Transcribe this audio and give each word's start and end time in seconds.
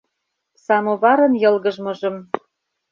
Самоварын 0.65 1.33
йылгыжмыжым 1.43 2.15